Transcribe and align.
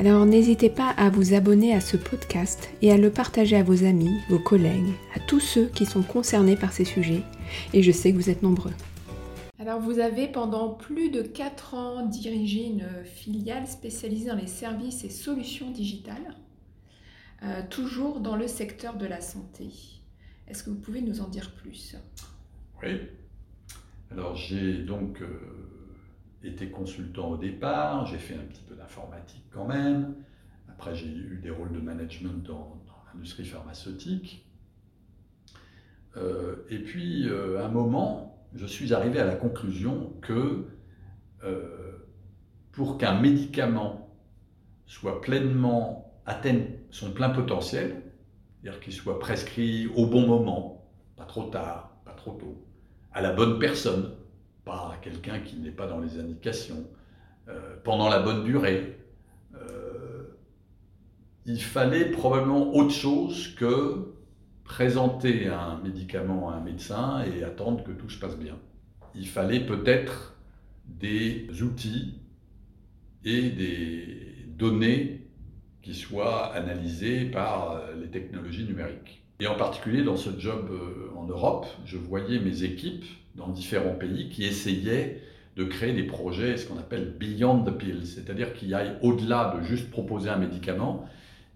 Alors 0.00 0.24
n'hésitez 0.24 0.70
pas 0.70 0.88
à 0.96 1.10
vous 1.10 1.34
abonner 1.34 1.74
à 1.74 1.80
ce 1.82 1.98
podcast 1.98 2.70
et 2.80 2.90
à 2.90 2.96
le 2.96 3.10
partager 3.10 3.56
à 3.56 3.62
vos 3.62 3.84
amis, 3.84 4.18
vos 4.30 4.38
collègues, 4.38 4.94
à 5.14 5.20
tous 5.20 5.40
ceux 5.40 5.66
qui 5.66 5.84
sont 5.84 6.02
concernés 6.02 6.56
par 6.56 6.72
ces 6.72 6.86
sujets, 6.86 7.20
et 7.74 7.82
je 7.82 7.92
sais 7.92 8.10
que 8.10 8.16
vous 8.16 8.30
êtes 8.30 8.42
nombreux. 8.42 8.72
Alors 9.58 9.78
vous 9.78 9.98
avez 9.98 10.26
pendant 10.26 10.70
plus 10.70 11.10
de 11.10 11.20
4 11.20 11.74
ans 11.74 12.06
dirigé 12.06 12.64
une 12.64 12.88
filiale 13.04 13.66
spécialisée 13.66 14.30
dans 14.30 14.36
les 14.36 14.46
services 14.46 15.04
et 15.04 15.10
solutions 15.10 15.70
digitales, 15.70 16.34
euh, 17.42 17.60
toujours 17.68 18.20
dans 18.20 18.36
le 18.36 18.46
secteur 18.46 18.96
de 18.96 19.04
la 19.04 19.20
santé. 19.20 19.68
Est-ce 20.48 20.64
que 20.64 20.70
vous 20.70 20.80
pouvez 20.80 21.02
nous 21.02 21.20
en 21.20 21.28
dire 21.28 21.52
plus? 21.56 21.94
Oui. 22.82 23.02
Alors 24.10 24.34
j'ai 24.34 24.78
donc... 24.78 25.20
Euh, 25.20 25.79
été 26.42 26.70
consultant 26.70 27.30
au 27.30 27.36
départ, 27.36 28.06
j'ai 28.06 28.18
fait 28.18 28.34
un 28.34 28.44
petit 28.44 28.62
peu 28.62 28.74
d'informatique 28.74 29.44
quand 29.50 29.66
même. 29.66 30.14
Après, 30.68 30.94
j'ai 30.94 31.08
eu 31.08 31.40
des 31.42 31.50
rôles 31.50 31.72
de 31.72 31.80
management 31.80 32.42
dans, 32.46 32.80
l'industrie 33.12 33.44
pharmaceutique. 33.44 34.46
Euh, 36.16 36.64
et 36.70 36.78
puis, 36.78 37.28
euh, 37.28 37.60
à 37.60 37.66
un 37.66 37.68
moment, 37.68 38.46
je 38.54 38.66
suis 38.66 38.94
arrivé 38.94 39.18
à 39.18 39.24
la 39.24 39.34
conclusion 39.34 40.12
que 40.22 40.66
euh, 41.44 42.06
pour 42.72 42.98
qu'un 42.98 43.20
médicament 43.20 44.14
soit 44.86 45.20
pleinement 45.20 46.20
atteigne 46.24 46.66
son 46.90 47.12
plein 47.12 47.30
potentiel, 47.30 48.02
c'est-à-dire 48.62 48.80
qu'il 48.80 48.92
soit 48.92 49.18
prescrit 49.18 49.88
au 49.88 50.06
bon 50.06 50.26
moment, 50.26 50.88
pas 51.16 51.24
trop 51.24 51.44
tard, 51.44 51.96
pas 52.04 52.12
trop 52.12 52.32
tôt, 52.32 52.64
à 53.12 53.20
la 53.20 53.32
bonne 53.32 53.58
personne, 53.58 54.14
pas 54.64 54.98
quelqu'un 55.02 55.40
qui 55.40 55.56
n'est 55.56 55.70
pas 55.70 55.86
dans 55.86 56.00
les 56.00 56.18
indications, 56.18 56.86
euh, 57.48 57.76
pendant 57.82 58.08
la 58.08 58.20
bonne 58.20 58.44
durée. 58.44 58.96
Euh, 59.54 60.24
il 61.46 61.62
fallait 61.62 62.10
probablement 62.10 62.74
autre 62.74 62.92
chose 62.92 63.54
que 63.56 64.14
présenter 64.64 65.48
un 65.48 65.80
médicament 65.82 66.50
à 66.50 66.56
un 66.56 66.60
médecin 66.60 67.24
et 67.24 67.42
attendre 67.42 67.82
que 67.82 67.90
tout 67.90 68.08
se 68.08 68.18
passe 68.18 68.36
bien. 68.36 68.56
Il 69.14 69.26
fallait 69.26 69.60
peut-être 69.60 70.36
des 70.86 71.48
outils 71.62 72.20
et 73.24 73.50
des 73.50 74.46
données 74.46 75.26
qui 75.82 75.94
soient 75.94 76.54
analysées 76.54 77.24
par 77.24 77.72
euh, 77.72 77.94
les 78.00 78.08
technologies 78.08 78.64
numériques. 78.64 79.24
Et 79.40 79.46
en 79.46 79.56
particulier 79.56 80.04
dans 80.04 80.16
ce 80.16 80.38
job 80.38 80.70
en 81.16 81.24
Europe, 81.24 81.66
je 81.86 81.96
voyais 81.96 82.38
mes 82.38 82.62
équipes 82.62 83.06
dans 83.34 83.48
différents 83.48 83.94
pays 83.94 84.28
qui 84.28 84.44
essayaient 84.44 85.22
de 85.56 85.64
créer 85.64 85.92
des 85.92 86.04
projets, 86.04 86.56
ce 86.56 86.66
qu'on 86.66 86.78
appelle 86.78 87.14
beyond 87.18 87.62
the 87.64 87.76
pill, 87.76 88.06
c'est-à-dire 88.06 88.52
qui 88.54 88.72
aillent 88.72 88.96
au-delà 89.02 89.56
de 89.58 89.64
juste 89.64 89.90
proposer 89.90 90.30
un 90.30 90.36
médicament 90.36 91.06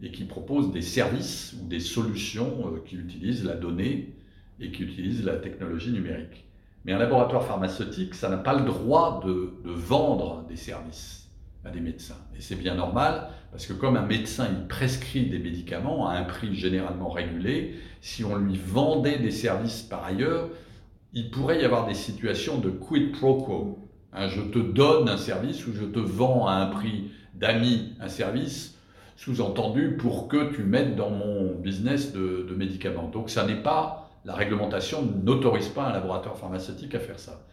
et 0.03 0.11
qui 0.11 0.25
proposent 0.25 0.73
des 0.73 0.83
services 0.83 1.55
ou 1.61 1.69
des 1.69 1.81
solutions 1.81 2.67
euh, 2.67 2.83
qui 2.85 2.97
utilisent 2.97 3.45
la 3.45 3.55
donnée 3.55 4.15
et 4.61 4.71
qui 4.71 4.83
utilisent 4.83 5.25
la 5.25 5.37
technologie 5.37 5.93
numérique. 5.93 6.45
Mais 6.85 6.93
un 6.93 6.99
laboratoire 6.99 7.45
pharmaceutique, 7.45 8.15
ça 8.15 8.29
n'a 8.29 8.37
pas 8.37 8.55
le 8.55 8.65
droit 8.65 9.23
de, 9.25 9.55
de, 9.65 9.71
vendre 9.71 10.45
des 10.49 10.57
services 10.57 11.31
à 11.65 11.71
des 11.71 11.81
médecins. 11.81 12.19
Et 12.37 12.43
c'est 12.43 12.57
bien 12.57 12.75
normal, 12.75 13.29
parce 13.53 13.67
que 13.67 13.73
comme 13.73 13.97
un 13.97 14.05
médecin, 14.05 14.49
il 14.51 14.67
prescrit 14.67 15.31
des 15.31 15.39
médicaments 15.39 16.09
à 16.09 16.15
un 16.17 16.25
prix 16.25 16.55
généralement 16.55 17.09
régulé, 17.09 17.77
si 18.03 18.23
on 18.23 18.37
lui 18.37 18.59
vendait 18.59 19.19
des 19.19 19.31
services 19.31 19.81
par 19.81 20.05
ailleurs, 20.05 20.51
il 21.15 21.31
pourrait 21.31 21.63
y 21.63 21.65
avoir 21.65 21.87
des 21.87 21.95
situations 21.95 22.59
de 22.59 22.71
quid 22.71 23.13
pro 23.13 23.43
quo. 23.43 23.79
Hein, 24.13 24.29
je 24.29 24.43
te 24.43 24.59
donne 24.59 25.09
un 25.09 25.17
service 25.17 25.67
ou 25.67 25.73
je 25.73 25.85
te 25.85 26.01
vends 26.01 26.47
à 26.47 26.55
un 26.55 26.67
prix 26.67 27.11
d'ami 27.35 27.95
un 28.01 28.09
service, 28.09 28.79
sous-entendu 29.17 29.97
pour 29.97 30.29
que 30.29 30.53
tu 30.55 30.63
m'aides 30.63 30.97
dans 30.97 31.11
mon 31.11 31.55
business 31.55 32.13
de, 32.13 32.55
médicaments. 32.57 33.09
Donc 33.09 33.31
ça 33.31 33.47
n'est 33.47 33.63
pas, 33.63 34.11
la 34.25 34.35
réglementation 34.35 35.03
n'autorise 35.03 35.69
pas 35.69 35.87
un 35.87 35.93
laboratoire 35.93 36.37
pharmaceutique 36.37 36.95
à 36.95 37.01
faire 37.01 37.19
ça. 37.19 37.45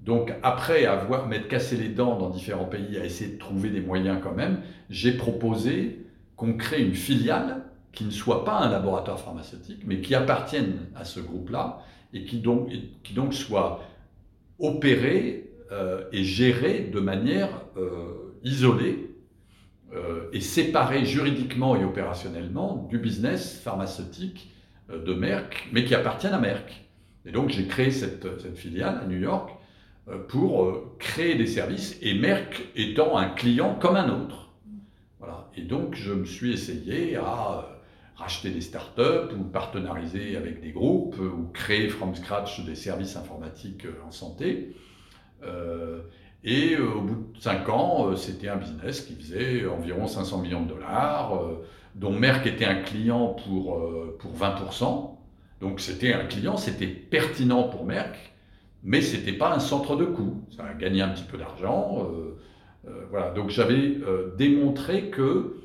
Donc 0.00 0.34
après 0.42 0.84
avoir 0.84 1.28
m'être 1.28 1.48
cassé 1.48 1.76
les 1.76 1.88
dents 1.88 2.16
dans 2.16 2.30
différents 2.30 2.64
pays 2.64 2.98
à 2.98 3.04
essayer 3.04 3.34
de 3.34 3.38
trouver 3.38 3.70
des 3.70 3.80
moyens 3.80 4.18
quand 4.22 4.34
même, 4.34 4.60
j'ai 4.90 5.12
proposé 5.12 6.06
qu'on 6.36 6.54
crée 6.54 6.82
une 6.82 6.94
filiale 6.94 7.62
qui 7.92 8.04
ne 8.04 8.10
soit 8.10 8.44
pas 8.44 8.58
un 8.58 8.70
laboratoire 8.70 9.20
pharmaceutique, 9.20 9.82
mais 9.86 10.00
qui 10.00 10.14
appartienne 10.14 10.86
à 10.96 11.04
ce 11.04 11.20
groupe-là 11.20 11.82
et 12.12 12.24
qui 12.24 12.38
donc, 12.38 13.34
soit 13.34 13.82
opéré 14.58 15.50
euh, 15.70 16.04
et 16.12 16.24
géré 16.24 16.90
de 16.92 17.00
manière 17.00 17.48
euh, 17.76 18.34
isolée 18.44 19.10
euh, 19.94 20.28
et 20.32 20.40
séparé 20.40 21.04
juridiquement 21.04 21.76
et 21.76 21.84
opérationnellement 21.84 22.86
du 22.90 22.98
business 22.98 23.60
pharmaceutique 23.62 24.50
de 24.92 25.14
Merck, 25.14 25.68
mais 25.72 25.84
qui 25.84 25.94
appartient 25.94 26.26
à 26.26 26.38
Merck. 26.38 26.84
Et 27.24 27.32
donc 27.32 27.50
j'ai 27.50 27.66
créé 27.66 27.90
cette, 27.90 28.40
cette, 28.40 28.58
filiale 28.58 29.00
à 29.02 29.06
New 29.06 29.18
York 29.18 29.50
pour 30.28 30.98
créer 30.98 31.36
des 31.36 31.46
services 31.46 31.96
et 32.02 32.14
Merck 32.14 32.62
étant 32.74 33.16
un 33.16 33.28
client 33.28 33.76
comme 33.80 33.96
un 33.96 34.10
autre. 34.10 34.50
Voilà. 35.18 35.50
Et 35.56 35.62
donc 35.62 35.94
je 35.94 36.12
me 36.12 36.24
suis 36.24 36.52
essayé 36.52 37.16
à 37.16 37.81
racheter 38.22 38.50
des 38.50 38.60
startups 38.60 39.34
ou 39.36 39.42
partenariser 39.42 40.36
avec 40.36 40.60
des 40.60 40.70
groupes 40.70 41.16
ou 41.18 41.50
créer 41.52 41.88
from 41.88 42.14
scratch 42.14 42.64
des 42.64 42.76
services 42.76 43.16
informatiques 43.16 43.84
euh, 43.84 44.06
en 44.06 44.12
santé. 44.12 44.76
Euh, 45.42 46.02
et 46.44 46.76
euh, 46.76 46.94
au 46.94 47.00
bout 47.00 47.32
de 47.34 47.40
5 47.40 47.68
ans, 47.68 48.16
c'était 48.16 48.48
un 48.48 48.56
business 48.56 49.00
qui 49.00 49.14
faisait 49.14 49.66
environ 49.66 50.06
500 50.06 50.38
millions 50.38 50.62
de 50.62 50.68
dollars, 50.68 51.40
dont 51.96 52.12
Merck 52.12 52.46
était 52.46 52.64
un 52.64 52.82
client 52.82 53.36
pour, 53.44 53.80
pour 54.18 54.32
20%. 54.34 55.16
Donc 55.60 55.80
c'était 55.80 56.12
un 56.12 56.24
client, 56.24 56.56
c'était 56.56 56.86
pertinent 56.86 57.64
pour 57.64 57.84
Merck, 57.84 58.32
mais 58.82 59.00
ce 59.00 59.16
n'était 59.16 59.32
pas 59.32 59.52
un 59.54 59.60
centre 59.60 59.96
de 59.96 60.04
coût. 60.04 60.42
Ça 60.56 60.64
a 60.64 60.74
gagné 60.74 61.02
un 61.02 61.10
petit 61.10 61.24
peu 61.24 61.38
d'argent. 61.38 62.08
voilà. 63.10 63.30
Donc 63.30 63.50
j'avais 63.50 63.98
démontré 64.36 65.10
que 65.10 65.61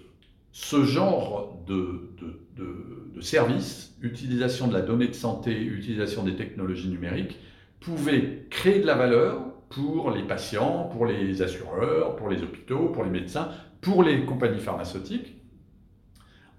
ce 0.60 0.84
genre 0.86 1.56
de, 1.68 2.10
de, 2.56 3.22
services, 3.22 3.96
utilisation 4.02 4.68
de 4.68 4.74
la 4.74 4.82
donnée 4.82 5.08
de 5.08 5.14
santé, 5.14 5.52
utilisation 5.52 6.24
des 6.24 6.36
technologies 6.36 6.90
numériques, 6.90 7.38
pouvait 7.80 8.48
créer 8.50 8.80
de 8.80 8.88
la 8.88 8.96
valeur 8.96 9.40
pour 9.70 10.10
les 10.10 10.24
patients, 10.24 10.90
pour 10.92 11.06
les 11.06 11.44
assureurs, 11.44 12.16
pour 12.16 12.30
les 12.30 12.42
hôpitaux, 12.42 12.90
pour 12.90 13.04
les 13.04 13.12
médecins, 13.12 13.52
pour 13.82 14.02
les 14.02 14.26
compagnies 14.26 14.60
pharmaceutiques, 14.60 15.36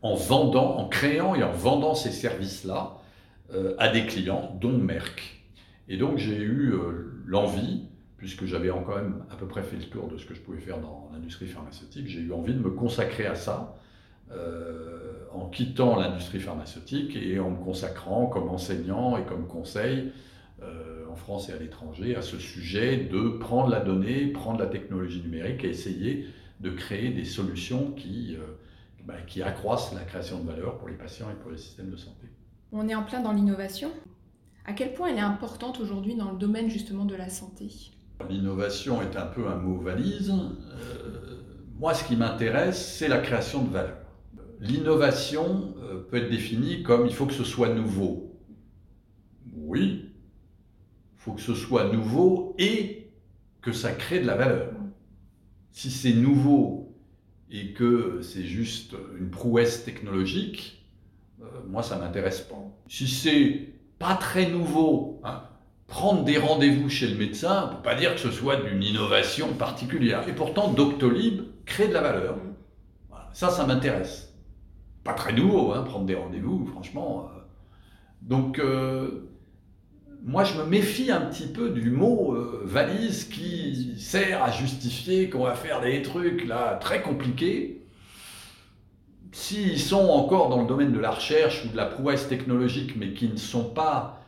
en 0.02 0.14
vendant, 0.14 0.76
en 0.76 0.88
créant 0.88 1.34
et 1.34 1.42
en 1.42 1.52
vendant 1.52 1.96
ces 1.96 2.12
services-là 2.12 2.98
euh, 3.52 3.74
à 3.78 3.88
des 3.88 4.06
clients, 4.06 4.56
dont 4.60 4.78
Merck. 4.78 5.42
Et 5.88 5.96
donc 5.96 6.18
j'ai 6.18 6.36
eu 6.36 6.72
euh, 6.72 7.20
l'envie, 7.26 7.87
puisque 8.18 8.44
j'avais 8.44 8.68
quand 8.68 8.96
même 8.96 9.24
à 9.30 9.36
peu 9.36 9.46
près 9.46 9.62
fait 9.62 9.76
le 9.76 9.84
tour 9.84 10.08
de 10.08 10.18
ce 10.18 10.26
que 10.26 10.34
je 10.34 10.40
pouvais 10.40 10.58
faire 10.58 10.80
dans 10.80 11.08
l'industrie 11.12 11.46
pharmaceutique, 11.46 12.08
j'ai 12.08 12.20
eu 12.20 12.32
envie 12.32 12.52
de 12.52 12.58
me 12.58 12.70
consacrer 12.70 13.26
à 13.26 13.36
ça, 13.36 13.76
euh, 14.32 15.24
en 15.32 15.48
quittant 15.48 15.96
l'industrie 15.96 16.40
pharmaceutique 16.40 17.16
et 17.16 17.38
en 17.38 17.50
me 17.50 17.64
consacrant 17.64 18.26
comme 18.26 18.48
enseignant 18.48 19.16
et 19.16 19.24
comme 19.24 19.46
conseil 19.46 20.12
euh, 20.62 21.06
en 21.08 21.14
France 21.14 21.48
et 21.48 21.52
à 21.52 21.56
l'étranger 21.56 22.16
à 22.16 22.22
ce 22.22 22.38
sujet 22.38 22.96
de 22.96 23.38
prendre 23.38 23.70
la 23.70 23.80
donnée, 23.80 24.26
prendre 24.26 24.58
la 24.58 24.66
technologie 24.66 25.22
numérique 25.22 25.64
et 25.64 25.68
essayer 25.68 26.26
de 26.60 26.70
créer 26.70 27.10
des 27.10 27.24
solutions 27.24 27.92
qui, 27.92 28.36
euh, 28.36 28.40
bah, 29.04 29.20
qui 29.26 29.42
accroissent 29.42 29.94
la 29.94 30.02
création 30.02 30.40
de 30.40 30.50
valeur 30.50 30.76
pour 30.78 30.88
les 30.88 30.96
patients 30.96 31.30
et 31.30 31.40
pour 31.40 31.52
les 31.52 31.58
systèmes 31.58 31.90
de 31.90 31.96
santé. 31.96 32.26
On 32.72 32.88
est 32.88 32.94
en 32.94 33.04
plein 33.04 33.20
dans 33.20 33.32
l'innovation. 33.32 33.90
À 34.66 34.72
quel 34.72 34.92
point 34.92 35.08
elle 35.08 35.18
est 35.18 35.20
importante 35.20 35.80
aujourd'hui 35.80 36.16
dans 36.16 36.32
le 36.32 36.36
domaine 36.38 36.68
justement 36.68 37.04
de 37.04 37.14
la 37.14 37.28
santé? 37.28 37.92
L'innovation 38.28 39.00
est 39.00 39.16
un 39.16 39.26
peu 39.26 39.46
un 39.46 39.56
mot 39.56 39.78
valise. 39.78 40.30
Euh, 40.30 41.18
moi, 41.78 41.94
ce 41.94 42.04
qui 42.04 42.16
m'intéresse, 42.16 42.96
c'est 42.96 43.08
la 43.08 43.18
création 43.18 43.62
de 43.62 43.70
valeur. 43.70 43.96
L'innovation 44.60 45.74
euh, 45.82 46.02
peut 46.02 46.16
être 46.16 46.30
définie 46.30 46.82
comme 46.82 47.06
il 47.06 47.14
faut 47.14 47.26
que 47.26 47.32
ce 47.32 47.44
soit 47.44 47.68
nouveau. 47.68 48.36
Oui, 49.56 50.10
il 51.14 51.20
faut 51.20 51.32
que 51.32 51.40
ce 51.40 51.54
soit 51.54 51.92
nouveau 51.92 52.54
et 52.58 53.10
que 53.62 53.72
ça 53.72 53.92
crée 53.92 54.20
de 54.20 54.26
la 54.26 54.36
valeur. 54.36 54.72
Si 55.70 55.90
c'est 55.90 56.12
nouveau 56.12 56.96
et 57.50 57.72
que 57.72 58.20
c'est 58.22 58.44
juste 58.44 58.94
une 59.18 59.30
prouesse 59.30 59.84
technologique, 59.84 60.86
euh, 61.40 61.44
moi 61.68 61.82
ça 61.82 61.98
m'intéresse 61.98 62.40
pas. 62.40 62.62
Si 62.88 63.06
c'est 63.06 63.68
pas 63.98 64.16
très 64.16 64.50
nouveau, 64.50 65.20
hein, 65.24 65.42
prendre 65.88 66.22
des 66.22 66.38
rendez-vous 66.38 66.88
chez 66.88 67.08
le 67.08 67.16
médecin, 67.16 67.64
on 67.64 67.70
ne 67.70 67.76
peut 67.76 67.82
pas 67.82 67.94
dire 67.96 68.14
que 68.14 68.20
ce 68.20 68.30
soit 68.30 68.56
d'une 68.56 68.82
innovation 68.82 69.54
particulière. 69.54 70.28
Et 70.28 70.34
pourtant, 70.34 70.70
Doctolib 70.70 71.42
crée 71.64 71.88
de 71.88 71.94
la 71.94 72.02
valeur. 72.02 72.36
Ça, 73.32 73.50
ça 73.50 73.66
m'intéresse. 73.66 74.34
Pas 75.02 75.14
très 75.14 75.32
nouveau, 75.32 75.72
hein, 75.72 75.82
prendre 75.82 76.04
des 76.04 76.14
rendez-vous, 76.14 76.66
franchement. 76.66 77.30
Euh. 77.34 77.40
Donc, 78.22 78.58
euh, 78.58 79.30
moi, 80.24 80.44
je 80.44 80.58
me 80.58 80.64
méfie 80.64 81.10
un 81.10 81.22
petit 81.22 81.46
peu 81.46 81.70
du 81.70 81.90
mot 81.90 82.34
euh, 82.34 82.62
valise 82.64 83.24
qui 83.24 83.94
sert 83.98 84.42
à 84.42 84.50
justifier 84.50 85.30
qu'on 85.30 85.44
va 85.44 85.54
faire 85.54 85.80
des 85.80 86.02
trucs 86.02 86.46
là 86.46 86.74
très 86.74 87.00
compliqués. 87.00 87.86
S'ils 89.32 89.78
sont 89.78 90.08
encore 90.08 90.48
dans 90.48 90.60
le 90.60 90.66
domaine 90.66 90.92
de 90.92 90.98
la 90.98 91.12
recherche 91.12 91.64
ou 91.64 91.68
de 91.68 91.76
la 91.76 91.86
prouesse 91.86 92.28
technologique, 92.28 92.94
mais 92.96 93.12
qui 93.12 93.28
ne 93.28 93.36
sont 93.36 93.70
pas 93.70 94.22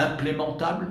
implémentables, 0.00 0.88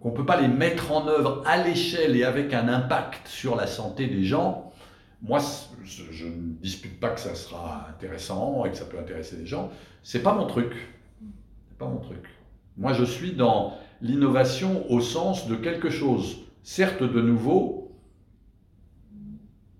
qu'on 0.00 0.10
ne 0.10 0.16
peut 0.16 0.26
pas 0.26 0.40
les 0.40 0.48
mettre 0.48 0.92
en 0.92 1.08
œuvre 1.08 1.42
à 1.46 1.56
l'échelle 1.56 2.16
et 2.16 2.24
avec 2.24 2.54
un 2.54 2.68
impact 2.68 3.26
sur 3.26 3.56
la 3.56 3.66
santé 3.66 4.06
des 4.06 4.24
gens, 4.24 4.72
moi, 5.20 5.40
je, 5.82 6.26
ne 6.26 6.52
dispute 6.60 7.00
pas 7.00 7.10
que 7.10 7.20
ça 7.20 7.34
sera 7.34 7.88
intéressant 7.88 8.64
et 8.64 8.70
que 8.70 8.76
ça 8.76 8.84
peut 8.84 8.98
intéresser 8.98 9.36
les 9.36 9.46
gens. 9.46 9.70
C'est 10.02 10.22
pas 10.22 10.32
mon 10.32 10.46
truc. 10.46 10.72
C'est 11.68 11.78
pas 11.78 11.88
mon 11.88 11.98
truc. 11.98 12.24
Moi, 12.76 12.92
je 12.92 13.04
suis 13.04 13.32
dans 13.32 13.76
l'innovation 14.00 14.88
au 14.90 15.00
sens 15.00 15.48
de 15.48 15.56
quelque 15.56 15.90
chose, 15.90 16.38
certes 16.62 17.02
de 17.02 17.20
nouveau, 17.20 17.98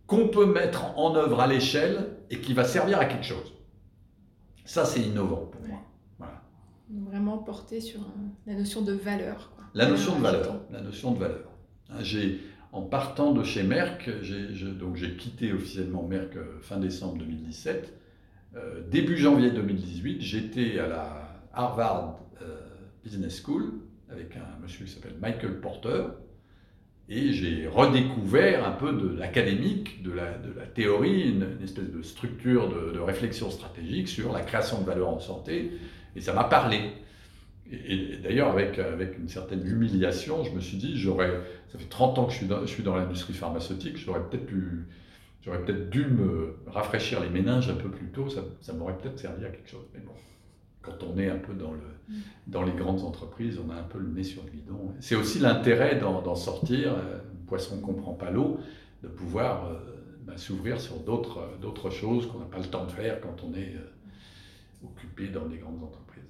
qu'on 0.09 0.29
peut 0.29 0.47
mettre 0.47 0.99
en 0.99 1.15
œuvre 1.15 1.41
à 1.41 1.47
l'échelle 1.47 2.17
et 2.31 2.41
qui 2.41 2.55
va 2.55 2.65
servir 2.65 2.99
à 2.99 3.05
quelque 3.05 3.27
chose. 3.27 3.53
Ça, 4.65 4.85
c'est 4.85 5.01
innovant 5.01 5.49
pour 5.53 5.61
moi. 5.69 5.79
Vraiment 6.91 7.39
porté 7.39 7.81
sur 7.81 8.01
la 8.47 8.55
notion 8.55 8.83
de 8.83 8.93
valeur. 8.93 9.51
La 9.75 9.89
notion 9.89 10.17
de 10.17 10.23
valeur. 10.23 10.61
La 10.71 10.81
notion 10.81 11.13
de 11.13 11.19
valeur. 11.19 11.51
Hein, 11.91 11.99
j'ai, 12.01 12.41
en 12.73 12.83
partant 12.83 13.33
de 13.33 13.43
chez 13.43 13.63
Merck, 13.63 14.11
j'ai, 14.23 14.49
donc 14.73 14.97
j'ai 14.97 15.17
quitté 15.17 15.53
officiellement 15.53 16.03
Merck 16.03 16.37
euh, 16.37 16.59
fin 16.63 16.79
décembre 16.79 17.19
2017. 17.19 17.95
Euh, 18.57 18.81
début 18.91 19.19
janvier 19.19 19.51
2018, 19.51 20.23
j'étais 20.23 20.79
à 20.79 20.89
la 20.89 21.43
Harvard 21.53 22.21
euh, 22.41 22.57
Business 23.05 23.43
School 23.45 23.73
avec 24.11 24.37
un 24.37 24.63
monsieur 24.63 24.87
qui 24.87 24.93
s'appelle 24.93 25.17
Michael 25.21 25.61
Porter. 25.61 26.05
Et 27.11 27.33
j'ai 27.33 27.67
redécouvert 27.67 28.67
un 28.67 28.73
peu 28.73 28.93
de 28.93 29.09
l'académique, 29.09 30.03
de 30.03 30.13
la, 30.13 30.37
de 30.37 30.53
la, 30.53 30.67
théorie, 30.67 31.31
une, 31.31 31.59
espèce 31.63 31.91
de 31.91 32.03
structure 32.03 32.69
de, 32.69 32.93
de, 32.93 32.99
réflexion 32.99 33.51
stratégique 33.51 34.09
sur 34.09 34.31
la 34.31 34.43
création 34.43 34.81
de 34.81 34.85
valeur 34.85 35.09
en 35.09 35.19
santé. 35.19 35.73
Et 36.17 36.21
ça 36.21 36.33
m'a 36.33 36.45
parlé. 36.45 36.93
Et, 37.71 38.17
d'ailleurs, 38.23 38.49
avec, 38.49 38.79
avec 38.79 39.19
une 39.19 39.29
certaine 39.29 39.67
humiliation, 39.67 40.43
je 40.45 40.53
me 40.53 40.61
suis 40.61 40.79
dit, 40.79 40.97
j'aurais, 40.97 41.31
ça 41.69 41.79
fait 41.79 41.89
30 41.89 42.19
ans 42.19 42.25
que 42.27 42.33
je 42.33 42.39
suis 42.39 42.47
dans, 42.47 42.61
je 42.63 42.67
suis 42.67 42.83
dans 42.83 42.97
l'industrie 42.97 43.35
pharmaceutique, 43.35 43.99
j'aurais 43.99 44.23
peut-être 44.23 44.47
pu, 44.47 44.87
j'aurais 45.43 45.63
peut-être 45.65 45.91
dû 45.91 46.07
me 46.07 46.57
rafraîchir 46.67 47.21
les 47.21 47.29
méninges 47.29 47.69
un 47.69 47.75
peu 47.75 47.91
plus 47.91 48.07
tôt, 48.07 48.31
ça, 48.31 48.41
ça 48.63 48.73
m'aurait 48.73 48.97
peut-être 48.97 49.19
servi 49.19 49.45
à 49.45 49.51
quelque 49.51 49.69
chose. 49.69 49.85
Mais 49.95 50.01
bon, 50.01 50.13
quand 50.81 51.05
on 51.05 51.19
est 51.19 51.29
un 51.29 51.37
peu 51.37 51.53
dans, 51.53 51.73
le, 51.73 51.81
mm. 52.09 52.21
dans 52.47 52.63
les 52.63 52.73
grandes 52.73 53.03
entreprises, 53.03 53.59
on 53.65 53.71
a 53.71 53.75
un 53.75 53.83
peu 53.83 53.99
le 53.99 54.09
nez 54.09 54.25
sur 54.25 54.43
le 54.45 54.51
guidon. 54.51 54.95
C'est 55.01 55.17
aussi 55.17 55.39
l'intérêt 55.39 55.97
d'en 55.97 56.35
sortir, 56.35 56.93
euh, 56.93 57.19
un 57.19 57.47
poisson 57.47 57.77
ne 57.77 57.83
comprend 57.83 58.15
pas 58.15 58.31
l'eau, 58.31 58.61
de 59.03 59.09
pouvoir 59.09 59.67
euh, 59.67 59.75
bah, 60.23 60.37
s'ouvrir 60.37 60.81
sur 60.81 60.97
d'autres 61.01 61.91
choses 61.91 62.27
qu'on 62.29 62.39
n'a 62.39 62.47
pas 62.47 62.59
le 62.59 62.65
temps 62.65 62.85
de 62.85 62.91
faire 62.91 63.21
quand 63.21 63.45
on 63.45 63.55
est 63.55 63.75
euh, 63.77 63.91
occupé 64.85 65.29
dans 65.29 65.47
des 65.47 65.59
grandes 65.59 65.83
entreprises. 65.83 66.25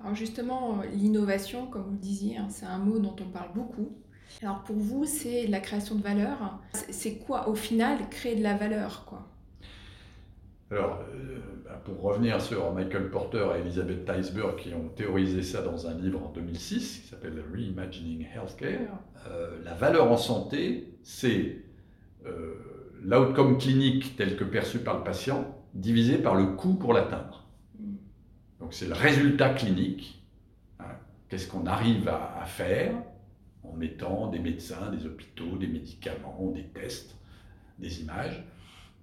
Alors 0.00 0.14
justement, 0.14 0.82
l'innovation, 0.92 1.66
comme 1.66 1.82
vous 1.82 1.92
le 1.92 1.98
disiez, 1.98 2.36
hein, 2.38 2.48
c'est 2.50 2.66
un 2.66 2.78
mot 2.78 2.98
dont 2.98 3.16
on 3.20 3.28
parle 3.30 3.52
beaucoup. 3.54 3.96
Alors 4.42 4.62
pour 4.62 4.76
vous, 4.76 5.04
c'est 5.04 5.46
la 5.46 5.60
création 5.60 5.94
de 5.94 6.02
valeur. 6.02 6.60
C'est 6.72 7.18
quoi 7.18 7.48
au 7.48 7.54
final 7.54 8.08
créer 8.10 8.36
de 8.36 8.42
la 8.42 8.56
valeur 8.56 9.04
quoi? 9.06 9.26
Alors, 10.70 11.00
euh, 11.14 11.38
bah, 11.64 11.80
pour 11.82 12.02
revenir 12.02 12.42
sur 12.42 12.72
Michael 12.74 13.10
Porter 13.10 13.46
et 13.56 13.60
Elizabeth 13.60 14.04
Teisberg 14.04 14.56
qui 14.56 14.74
ont 14.74 14.88
théorisé 14.90 15.42
ça 15.42 15.62
dans 15.62 15.86
un 15.86 15.94
livre 15.94 16.22
en 16.22 16.30
2006 16.30 17.00
qui 17.00 17.08
s'appelle 17.08 17.42
Reimagining 17.54 18.26
Healthcare, 18.34 19.00
euh, 19.28 19.56
la 19.64 19.72
valeur 19.72 20.12
en 20.12 20.18
santé, 20.18 20.98
c'est 21.02 21.64
euh, 22.26 22.54
l'outcome 23.02 23.56
clinique 23.56 24.14
tel 24.16 24.36
que 24.36 24.44
perçu 24.44 24.80
par 24.80 24.98
le 24.98 25.04
patient 25.04 25.57
divisé 25.74 26.18
par 26.18 26.34
le 26.34 26.46
coût 26.46 26.74
pour 26.74 26.92
l'atteindre. 26.92 27.44
Donc 28.60 28.72
c'est 28.74 28.86
le 28.86 28.94
résultat 28.94 29.50
clinique. 29.50 30.22
Hein. 30.80 30.84
Qu'est-ce 31.28 31.48
qu'on 31.48 31.66
arrive 31.66 32.08
à, 32.08 32.38
à 32.40 32.44
faire 32.44 32.94
en 33.62 33.76
mettant 33.76 34.28
des 34.28 34.38
médecins, 34.38 34.90
des 34.90 35.06
hôpitaux, 35.06 35.56
des 35.58 35.66
médicaments, 35.66 36.52
des 36.54 36.64
tests, 36.64 37.16
des 37.78 38.00
images. 38.00 38.44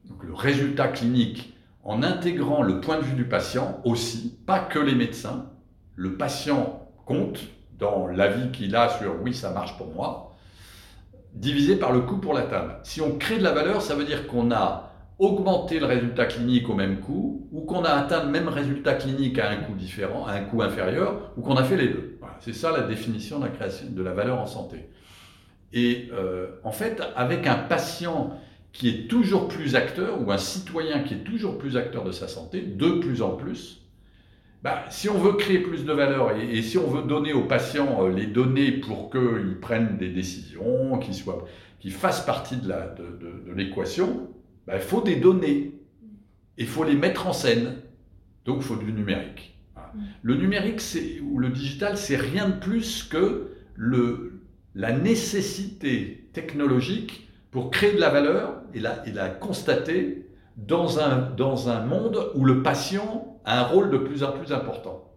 Donc 0.05 0.23
le 0.23 0.33
résultat 0.33 0.87
clinique 0.89 1.53
en 1.83 2.03
intégrant 2.03 2.63
le 2.63 2.81
point 2.81 2.97
de 2.97 3.03
vue 3.03 3.15
du 3.15 3.25
patient 3.25 3.79
aussi, 3.83 4.37
pas 4.45 4.59
que 4.59 4.79
les 4.79 4.95
médecins. 4.95 5.51
Le 5.95 6.17
patient 6.17 6.89
compte 7.05 7.39
dans 7.77 8.07
l'avis 8.07 8.51
qu'il 8.51 8.75
a 8.75 8.89
sur 8.89 9.21
oui, 9.21 9.33
ça 9.33 9.51
marche 9.51 9.77
pour 9.77 9.93
moi, 9.93 10.35
divisé 11.33 11.75
par 11.75 11.91
le 11.91 12.01
coût 12.01 12.17
pour 12.17 12.33
la 12.33 12.43
table. 12.43 12.77
Si 12.83 13.01
on 13.01 13.17
crée 13.17 13.37
de 13.37 13.43
la 13.43 13.51
valeur, 13.51 13.81
ça 13.81 13.95
veut 13.95 14.05
dire 14.05 14.27
qu'on 14.27 14.51
a 14.51 14.84
augmenté 15.19 15.79
le 15.79 15.85
résultat 15.85 16.25
clinique 16.25 16.69
au 16.69 16.73
même 16.73 16.99
coût, 16.99 17.47
ou 17.51 17.61
qu'on 17.61 17.83
a 17.83 17.91
atteint 17.91 18.23
le 18.23 18.29
même 18.29 18.49
résultat 18.49 18.95
clinique 18.95 19.39
à 19.39 19.49
un 19.49 19.57
coût 19.57 19.73
différent, 19.73 20.25
à 20.25 20.33
un 20.33 20.41
coût 20.41 20.61
inférieur, 20.61 21.31
ou 21.37 21.41
qu'on 21.41 21.55
a 21.55 21.63
fait 21.63 21.77
les 21.77 21.87
deux. 21.87 22.19
C'est 22.41 22.53
ça 22.53 22.71
la 22.71 22.81
définition 22.81 23.39
de 23.39 23.45
la 23.45 23.49
création 23.49 23.87
de 23.89 24.03
la 24.03 24.13
valeur 24.13 24.39
en 24.39 24.45
santé. 24.45 24.89
Et 25.73 26.09
euh, 26.13 26.47
en 26.63 26.71
fait, 26.71 27.01
avec 27.15 27.47
un 27.47 27.55
patient 27.55 28.37
qui 28.73 28.89
est 28.89 29.07
toujours 29.07 29.47
plus 29.47 29.75
acteur, 29.75 30.21
ou 30.21 30.31
un 30.31 30.37
citoyen 30.37 30.99
qui 30.99 31.13
est 31.13 31.23
toujours 31.23 31.57
plus 31.57 31.77
acteur 31.77 32.03
de 32.03 32.11
sa 32.11 32.27
santé, 32.27 32.61
de 32.61 32.89
plus 32.99 33.21
en 33.21 33.31
plus, 33.31 33.85
bah, 34.63 34.83
si 34.89 35.09
on 35.09 35.17
veut 35.17 35.33
créer 35.33 35.59
plus 35.59 35.85
de 35.85 35.93
valeur 35.93 36.35
et, 36.35 36.61
si 36.63 36.77
on 36.77 36.87
veut 36.87 37.03
donner 37.03 37.33
aux 37.33 37.43
patients 37.43 38.03
euh, 38.03 38.09
les 38.09 38.25
données 38.25 38.71
pour 38.71 39.11
qu'ils 39.11 39.59
prennent 39.61 39.97
des 39.97 40.09
décisions, 40.09 40.99
qu'ils 41.79 41.93
fassent 41.93 42.25
partie 42.25 42.57
de, 42.57 42.73
l'équation, 43.55 44.27
il 44.73 44.79
faut 44.79 45.01
des 45.01 45.15
données. 45.15 45.73
Il 46.57 46.67
faut 46.67 46.83
les 46.83 46.95
mettre 46.95 47.27
en 47.27 47.33
scène. 47.33 47.75
Donc 48.45 48.57
il 48.57 48.63
faut 48.63 48.75
du 48.75 48.91
numérique. 48.91 49.57
Mm. 49.75 49.99
Le 50.21 50.35
numérique 50.35 50.81
ou 51.23 51.39
le 51.39 51.49
digital, 51.49 51.97
c'est 51.97 52.15
rien 52.15 52.49
de 52.49 52.59
plus 52.59 53.03
que 53.03 53.51
le, 53.75 54.41
la 54.73 54.91
nécessité 54.91 56.27
technologique 56.33 57.29
pour 57.51 57.71
créer 57.71 57.93
de 57.93 57.99
la 57.99 58.09
valeur 58.09 58.61
et 58.73 58.79
la, 58.79 59.03
la 59.13 59.29
constater 59.29 60.25
dans 60.57 60.99
un, 60.99 61.31
dans 61.31 61.69
un 61.69 61.85
monde 61.85 62.31
où 62.35 62.45
le 62.45 62.63
patient 62.63 63.39
a 63.45 63.61
un 63.61 63.63
rôle 63.63 63.91
de 63.91 63.97
plus 63.97 64.23
en 64.23 64.31
plus 64.31 64.53
important. 64.53 65.11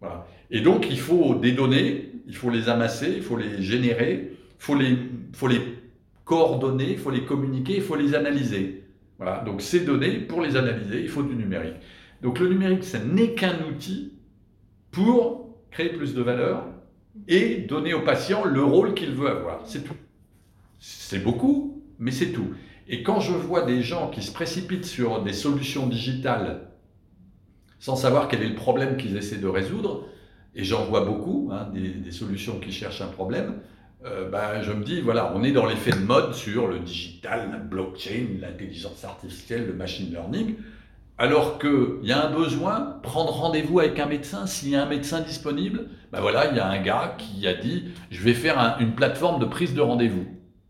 Voilà. 0.00 0.26
Et 0.50 0.60
donc, 0.60 0.88
il 0.90 0.98
faut 0.98 1.34
des 1.34 1.52
données, 1.52 2.12
il 2.26 2.34
faut 2.34 2.50
les 2.50 2.68
amasser, 2.68 3.12
il 3.16 3.22
faut 3.22 3.36
les 3.36 3.62
générer, 3.62 4.30
il 4.32 4.36
faut 4.58 4.74
les, 4.74 4.96
faut 5.32 5.46
les 5.46 5.60
coordonner, 6.30 6.92
il 6.92 6.98
faut 6.98 7.10
les 7.10 7.24
communiquer, 7.24 7.74
il 7.74 7.82
faut 7.82 7.96
les 7.96 8.14
analyser. 8.14 8.84
Voilà. 9.18 9.40
Donc, 9.40 9.60
ces 9.60 9.80
données, 9.80 10.20
pour 10.20 10.40
les 10.42 10.56
analyser, 10.56 11.02
il 11.02 11.08
faut 11.08 11.24
du 11.24 11.34
numérique. 11.34 11.74
Donc, 12.22 12.38
le 12.38 12.48
numérique, 12.48 12.84
ce 12.84 12.98
n'est 12.98 13.34
qu'un 13.34 13.56
outil 13.68 14.12
pour 14.92 15.58
créer 15.72 15.88
plus 15.88 16.14
de 16.14 16.22
valeur 16.22 16.66
et 17.26 17.56
donner 17.56 17.94
au 17.94 18.02
patient 18.02 18.44
le 18.44 18.62
rôle 18.62 18.94
qu'il 18.94 19.10
veut 19.10 19.28
avoir. 19.28 19.66
C'est 19.66 19.82
tout. 19.82 19.96
C'est 20.78 21.18
beaucoup, 21.18 21.82
mais 21.98 22.12
c'est 22.12 22.30
tout. 22.30 22.54
Et 22.86 23.02
quand 23.02 23.18
je 23.18 23.32
vois 23.32 23.62
des 23.62 23.82
gens 23.82 24.08
qui 24.08 24.22
se 24.22 24.32
précipitent 24.32 24.86
sur 24.86 25.24
des 25.24 25.32
solutions 25.32 25.88
digitales 25.88 26.68
sans 27.80 27.96
savoir 27.96 28.28
quel 28.28 28.42
est 28.42 28.48
le 28.48 28.54
problème 28.54 28.96
qu'ils 28.96 29.16
essaient 29.16 29.38
de 29.38 29.48
résoudre, 29.48 30.06
et 30.54 30.62
j'en 30.62 30.84
vois 30.84 31.04
beaucoup, 31.04 31.50
hein, 31.52 31.72
des, 31.72 32.12
solutions 32.12 32.60
qui 32.60 32.70
cherchent 32.70 33.00
un 33.00 33.08
problème, 33.08 33.60
euh, 34.06 34.30
ben, 34.30 34.62
je 34.62 34.72
me 34.72 34.82
dis, 34.82 35.00
voilà, 35.02 35.32
on 35.34 35.42
est 35.42 35.52
dans 35.52 35.66
l'effet 35.66 35.90
de 35.90 35.98
mode 35.98 36.32
sur 36.34 36.68
le 36.68 36.78
digital, 36.78 37.50
la 37.52 37.58
blockchain, 37.58 38.38
l'intelligence 38.40 39.04
artificielle, 39.04 39.66
le 39.66 39.74
machine 39.74 40.10
learning. 40.10 40.56
alors 41.18 41.58
qu'il 41.58 41.98
y 42.02 42.12
a 42.12 42.26
un 42.26 42.30
besoin, 42.30 42.98
prendre 43.02 43.30
rendez-vous 43.32 43.78
avec 43.80 43.98
un 43.98 44.06
médecin, 44.06 44.46
s'il 44.46 44.70
y 44.70 44.76
a 44.76 44.82
un 44.82 44.88
médecin 44.88 45.20
disponible, 45.20 45.88
ben 46.12 46.20
voilà, 46.22 46.50
il 46.50 46.56
y 46.56 46.60
a 46.60 46.66
un 46.66 46.80
gars 46.80 47.14
qui 47.18 47.46
a 47.46 47.52
dit, 47.52 47.90
je 48.10 48.22
vais 48.22 48.32
faire 48.32 48.78
une 48.80 48.94
plateforme 48.94 49.38
de 49.38 49.44
prise 49.44 49.74
de 49.74 49.82
rendez-vous. 49.82 50.26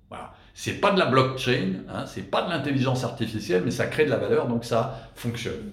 Voilà. 0.09 0.33
C'est 0.53 0.81
pas 0.81 0.91
de 0.91 0.99
la 0.99 1.07
blockchain, 1.07 1.85
hein, 1.89 2.07
c'est 2.07 2.29
pas 2.29 2.43
de 2.43 2.51
l'intelligence 2.51 3.05
artificielle, 3.05 3.63
mais 3.65 3.71
ça 3.71 3.87
crée 3.87 4.07
de 4.07 4.11
la 4.11 4.17
valeur, 4.17 4.49
donc 4.49 4.65
ça 4.65 5.09
fonctionne. 5.15 5.73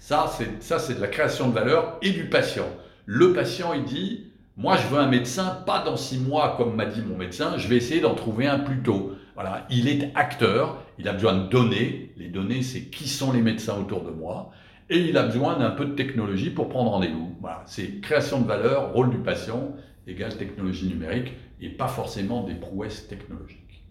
C'est, 0.00 0.62
ça, 0.62 0.78
c'est 0.78 0.94
de 0.94 1.00
la 1.00 1.08
création 1.08 1.48
de 1.48 1.52
valeur 1.52 1.98
et 2.00 2.10
du 2.10 2.30
patient. 2.30 2.68
Le 3.04 3.32
patient, 3.32 3.72
il 3.72 3.84
dit, 3.84 4.30
moi, 4.56 4.76
je 4.76 4.86
veux 4.88 4.98
un 4.98 5.08
médecin, 5.08 5.62
pas 5.66 5.82
dans 5.84 5.96
six 5.96 6.18
mois, 6.18 6.54
comme 6.56 6.74
m'a 6.76 6.86
dit 6.86 7.02
mon 7.02 7.16
médecin, 7.16 7.58
je 7.58 7.68
vais 7.68 7.76
essayer 7.76 8.00
d'en 8.00 8.14
trouver 8.14 8.46
un 8.46 8.58
plus 8.58 8.82
tôt. 8.82 9.12
Voilà, 9.34 9.66
il 9.68 9.86
est 9.86 10.10
acteur, 10.14 10.82
il 10.98 11.06
a 11.08 11.12
besoin 11.12 11.34
de 11.34 11.48
données. 11.48 12.14
Les 12.16 12.28
données, 12.28 12.62
c'est 12.62 12.84
qui 12.84 13.06
sont 13.06 13.32
les 13.32 13.42
médecins 13.42 13.78
autour 13.78 14.02
de 14.02 14.10
moi. 14.10 14.50
Et 14.88 14.98
il 14.98 15.18
a 15.18 15.24
besoin 15.24 15.58
d'un 15.58 15.70
peu 15.70 15.84
de 15.84 15.94
technologie 15.94 16.48
pour 16.48 16.70
prendre 16.70 16.90
rendez-vous. 16.90 17.36
Voilà, 17.40 17.64
c'est 17.66 18.00
création 18.00 18.40
de 18.40 18.46
valeur, 18.46 18.94
rôle 18.94 19.10
du 19.10 19.18
patient, 19.18 19.74
égale 20.06 20.36
technologie 20.38 20.88
numérique, 20.88 21.34
et 21.60 21.68
pas 21.68 21.88
forcément 21.88 22.42
des 22.44 22.54
prouesses 22.54 23.08
technologiques. 23.08 23.84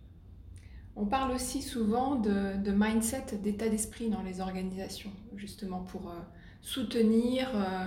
On 0.96 1.06
parle 1.06 1.32
aussi 1.32 1.62
souvent 1.62 2.16
de, 2.16 2.72
mindset, 2.72 3.38
d'état 3.44 3.70
d'esprit 3.70 4.10
dans 4.10 4.24
les 4.24 4.42
organisations, 4.42 5.12
justement 5.36 5.82
pour 5.82 6.10
euh, 6.10 6.14
soutenir 6.62 7.50
euh, 7.54 7.86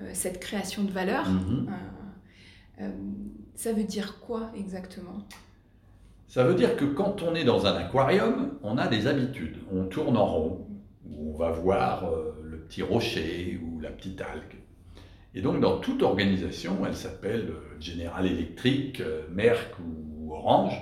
euh, 0.00 0.10
cette 0.14 0.40
création 0.40 0.82
de 0.82 0.90
valeur. 0.90 1.28
Mm-hmm. 1.28 1.66
Ça 3.54 3.72
veut 3.72 3.84
dire 3.84 4.20
quoi 4.20 4.50
exactement? 4.56 5.26
Ça 6.28 6.44
veut 6.44 6.54
dire 6.54 6.76
que 6.76 6.84
quand 6.84 7.22
on 7.22 7.34
est 7.34 7.44
dans 7.44 7.66
un 7.66 7.74
aquarium, 7.74 8.58
on 8.62 8.76
a 8.76 8.86
des 8.86 9.06
habitudes. 9.06 9.56
On 9.72 9.84
tourne 9.84 10.16
en 10.16 10.26
rond, 10.26 10.66
on 11.18 11.36
va 11.36 11.50
voir 11.50 12.04
euh, 12.04 12.34
le 12.44 12.58
petit 12.58 12.82
rocher 12.82 13.58
ou 13.64 13.80
la 13.80 13.90
petite 13.90 14.20
algue. 14.20 14.58
Et 15.34 15.40
donc, 15.40 15.60
dans 15.60 15.78
toute 15.78 16.02
organisation, 16.02 16.84
elle 16.86 16.94
s'appelle 16.94 17.50
euh, 17.50 17.80
General 17.80 18.26
Electric, 18.26 19.00
euh, 19.00 19.22
Merck 19.32 19.74
ou 19.78 20.32
Orange, 20.32 20.78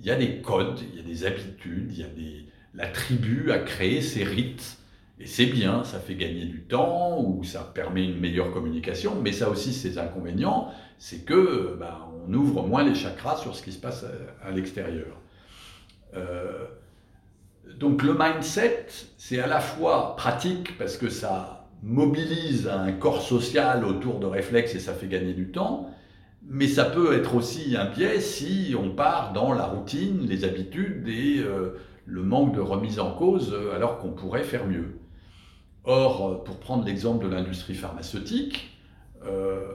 il 0.00 0.06
y 0.06 0.10
a 0.10 0.16
des 0.16 0.40
codes, 0.40 0.80
il 0.92 0.96
y 0.96 1.00
a 1.00 1.02
des 1.02 1.26
habitudes, 1.26 1.90
il 1.92 1.98
y 1.98 2.04
a 2.04 2.08
des... 2.08 2.46
La 2.74 2.86
tribu 2.86 3.50
a 3.50 3.58
créé 3.58 4.00
ses 4.00 4.22
rites. 4.22 4.77
Et 5.20 5.26
c'est 5.26 5.46
bien, 5.46 5.82
ça 5.82 5.98
fait 5.98 6.14
gagner 6.14 6.44
du 6.44 6.62
temps 6.62 7.20
ou 7.20 7.42
ça 7.42 7.70
permet 7.74 8.04
une 8.04 8.20
meilleure 8.20 8.52
communication, 8.52 9.20
mais 9.20 9.32
ça 9.32 9.50
aussi 9.50 9.72
ses 9.72 9.98
inconvénients, 9.98 10.70
c'est 10.98 11.24
que 11.24 11.76
ben, 11.78 11.96
on 12.26 12.32
ouvre 12.34 12.66
moins 12.66 12.84
les 12.84 12.94
chakras 12.94 13.36
sur 13.36 13.56
ce 13.56 13.62
qui 13.62 13.72
se 13.72 13.80
passe 13.80 14.04
à, 14.42 14.50
l'extérieur. 14.52 15.20
Euh, 16.14 16.66
donc 17.78 18.02
le 18.02 18.14
mindset, 18.16 18.86
c'est 19.16 19.40
à 19.40 19.48
la 19.48 19.58
fois 19.58 20.14
pratique 20.14 20.78
parce 20.78 20.96
que 20.96 21.08
ça 21.08 21.68
mobilise 21.82 22.68
un 22.68 22.92
corps 22.92 23.22
social 23.22 23.84
autour 23.84 24.20
de 24.20 24.26
réflexes 24.26 24.74
et 24.76 24.80
ça 24.80 24.92
fait 24.92 25.08
gagner 25.08 25.32
du 25.32 25.50
temps, 25.50 25.90
mais 26.46 26.68
ça 26.68 26.84
peut 26.84 27.12
être 27.12 27.34
aussi 27.34 27.76
un 27.76 27.86
biais 27.86 28.20
si 28.20 28.74
on 28.78 28.90
part 28.90 29.32
dans 29.32 29.52
la 29.52 29.64
routine, 29.66 30.26
les 30.28 30.44
habitudes 30.44 31.08
et 31.08 31.40
euh, 31.40 31.76
le 32.06 32.22
manque 32.22 32.54
de 32.54 32.60
remise 32.60 33.00
en 33.00 33.12
cause 33.12 33.54
alors 33.74 33.98
qu'on 33.98 34.10
pourrait 34.12 34.44
faire 34.44 34.66
mieux. 34.66 34.97
Or, 35.84 36.44
pour 36.44 36.58
prendre 36.58 36.84
l'exemple 36.84 37.28
de 37.28 37.34
l'industrie 37.34 37.74
pharmaceutique, 37.74 38.78
euh, 39.24 39.72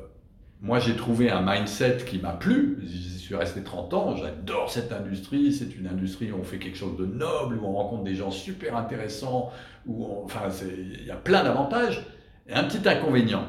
moi, 0.63 0.79
j'ai 0.79 0.95
trouvé 0.95 1.29
un 1.29 1.41
mindset 1.41 2.05
qui 2.07 2.19
m'a 2.19 2.31
plu. 2.31 2.79
J'y 2.83 3.19
suis 3.19 3.35
resté 3.35 3.63
30 3.63 3.93
ans. 3.93 4.15
J'adore 4.15 4.71
cette 4.71 4.93
industrie. 4.93 5.51
C'est 5.51 5.75
une 5.75 5.87
industrie 5.87 6.31
où 6.31 6.37
on 6.39 6.43
fait 6.43 6.57
quelque 6.57 6.77
chose 6.77 6.95
de 6.95 7.05
noble, 7.05 7.57
où 7.57 7.65
on 7.65 7.73
rencontre 7.73 8.05
des 8.05 8.15
gens 8.15 8.31
super 8.31 8.77
intéressants, 8.77 9.51
où 9.85 10.07
enfin, 10.23 10.43
il 10.61 11.05
y 11.05 11.11
a 11.11 11.17
plein 11.17 11.43
d'avantages. 11.43 12.05
Et 12.47 12.53
un 12.53 12.63
petit 12.63 12.87
inconvénient, 12.87 13.45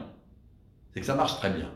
c'est 0.92 1.00
que 1.00 1.06
ça 1.06 1.14
marche 1.14 1.36
très 1.36 1.50
bien. 1.50 1.70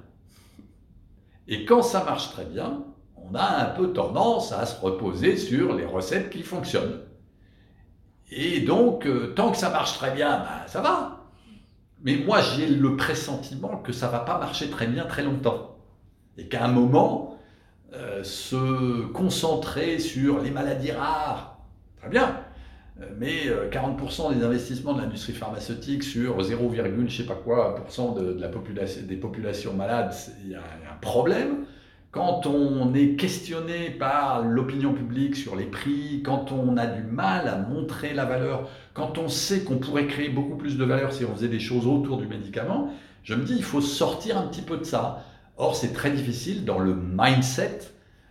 Et 1.47 1.65
quand 1.65 1.83
ça 1.83 2.03
marche 2.03 2.33
très 2.33 2.45
bien, 2.45 2.83
on 3.17 3.33
a 3.37 3.63
un 3.63 3.67
peu 3.67 3.93
tendance 3.93 4.53
à 4.53 4.67
se 4.67 4.81
reposer 4.81 5.37
sur 5.37 5.73
les 5.75 5.85
recettes 5.85 6.31
qui 6.31 6.43
fonctionnent. 6.43 6.99
Et 8.31 8.61
donc, 8.61 9.07
euh, 9.07 9.33
tant 9.35 9.51
que 9.51 9.57
ça 9.57 9.71
marche 9.71 9.95
très 9.95 10.13
bien, 10.13 10.39
ben, 10.39 10.67
ça 10.67 10.81
va. 10.81 11.27
Mais 12.03 12.17
moi, 12.17 12.41
j'ai 12.41 12.67
le 12.69 12.97
pressentiment 12.97 13.79
que 13.79 13.93
ça 13.93 14.09
va 14.09 14.21
pas 14.21 14.39
marcher 14.39 14.71
très 14.71 14.87
bien 14.87 15.05
très 15.05 15.23
longtemps. 15.23 15.77
Et 16.37 16.47
qu'à 16.47 16.65
un 16.65 16.69
moment, 16.69 17.39
euh, 17.95 18.23
se 18.23 19.07
concentrer 19.09 19.99
sur 19.99 20.41
les 20.41 20.51
maladies 20.51 20.93
rares, 20.93 21.59
très 21.97 22.11
bien. 22.11 22.45
Euh, 23.01 23.07
mais 23.19 23.47
40% 23.71 24.31
euh, 24.31 24.35
des 24.35 24.45
investissements 24.45 24.93
de 24.93 25.01
l'industrie 25.01 25.33
pharmaceutique 25.33 26.03
sur 26.03 26.41
0, 26.43 26.75
je 27.07 27.17
sais 27.17 27.27
pas 27.27 27.35
quoi, 27.35 27.83
de, 28.17 28.39
la 28.39 28.49
population, 28.49 29.03
des 29.07 29.17
populations 29.17 29.73
malades, 29.73 30.13
il 30.45 30.51
y 30.51 30.55
a 30.55 30.61
un 30.61 30.97
problème 31.01 31.65
quand 32.11 32.47
on 32.47 32.95
est 32.95 33.17
questionné 33.17 33.91
par 33.91 34.43
l'opinion 34.43 34.95
publique 34.95 35.37
sur 35.37 35.57
les 35.57 35.67
prix, 35.67 36.23
quand 36.25 36.53
on 36.53 36.77
a 36.79 36.87
du 36.87 37.03
mal 37.03 37.49
à 37.49 37.59
montrer 37.59 38.15
la 38.15 38.25
valeur, 38.25 38.69
quand 38.95 39.19
on 39.19 39.29
sait 39.29 39.61
qu'on 39.61 39.79
pourrait 39.79 40.07
créer 40.07 40.31
beaucoup 40.31 40.57
plus 40.57 40.79
de 40.79 40.85
valeur 40.85 41.13
si 41.13 41.25
on 41.25 41.35
faisait 41.35 41.49
des 41.49 41.61
choses 41.61 41.87
autour 41.87 42.17
du 42.17 42.27
médicament, 42.27 42.93
je 43.25 43.35
me 43.35 43.45
dis 43.45 43.55
il 43.57 43.63
faut 43.63 43.83
sortir 43.83 44.39
un 44.39 44.47
petit 44.47 44.63
peu 44.63 44.79
de 44.79 44.85
ça. 44.85 45.25
Or, 45.59 45.77
c'est 45.77 45.93
très 45.93 46.11
difficile 46.11 46.65
dans 46.65 46.79
le 46.79 46.95
mindset 46.95 47.81